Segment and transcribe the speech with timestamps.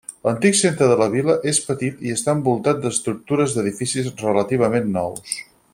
[0.27, 5.41] L'antic centre de la vila és petit i està envoltat d'estructures d'edificis relativament nous.